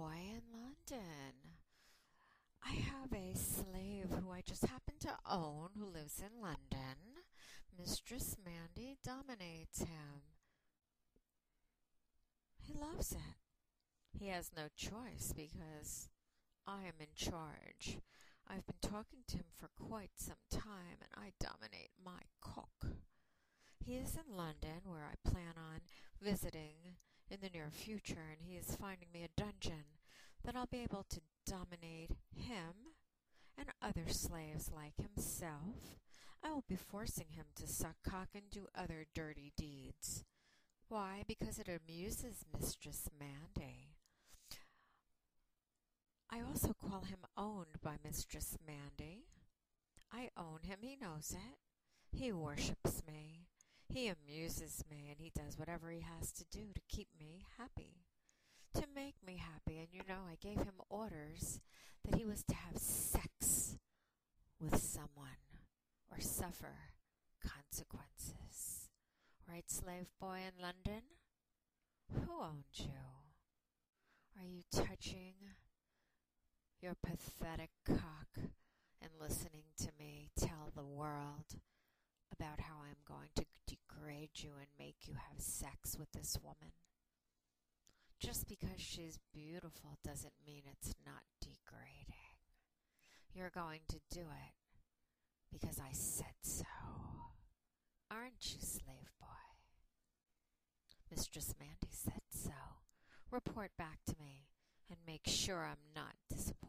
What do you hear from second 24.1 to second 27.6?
in London, where I plan on visiting in the